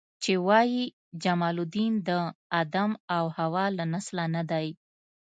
[0.23, 0.83] چې وایي
[1.23, 2.09] جمال الدین د
[2.61, 4.67] آدم او حوا له نسله نه دی.